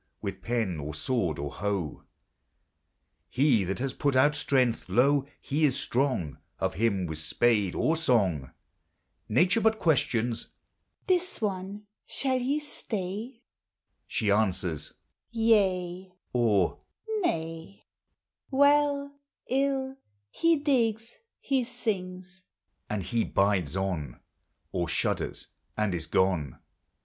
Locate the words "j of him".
6.31-7.05